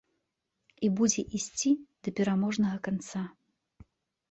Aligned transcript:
І 0.87 0.89
будзе 0.99 1.21
ісці 1.41 1.69
да 2.07 2.15
пераможнага 2.21 2.77
канца. 2.91 3.23